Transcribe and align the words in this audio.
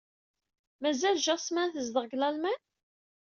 Mazal 0.81 1.15
Jasmin 1.25 1.69
tezdeɣ 1.73 2.03
deg 2.05 2.13
Lalman? 2.19 2.59